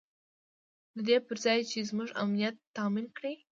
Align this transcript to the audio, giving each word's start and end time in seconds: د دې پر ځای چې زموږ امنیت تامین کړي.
د 0.95 0.97
دې 1.07 1.17
پر 1.27 1.35
ځای 1.45 1.59
چې 1.71 1.77
زموږ 1.89 2.09
امنیت 2.23 2.55
تامین 2.75 3.07
کړي. 3.17 3.33